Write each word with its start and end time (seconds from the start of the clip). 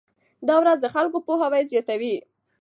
دا 0.47 0.55
ورځ 0.63 0.77
د 0.81 0.87
خلکو 0.95 1.17
پوهاوی 1.27 1.63
زیاتوي. 1.71 2.15